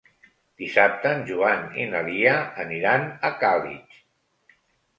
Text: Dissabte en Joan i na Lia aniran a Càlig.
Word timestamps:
Dissabte 0.61 1.11
en 1.17 1.21
Joan 1.27 1.67
i 1.85 1.85
na 1.93 2.01
Lia 2.09 2.33
aniran 2.65 3.07
a 3.29 3.33
Càlig. 3.45 4.03